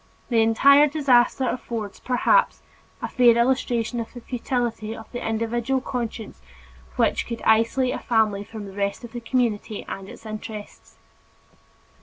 [0.29, 2.63] The entire disaster affords, perhaps,
[3.03, 6.41] a fair illustration of the futility of the individual conscience
[6.95, 10.97] which would isolate a family from the rest of the community and its interests.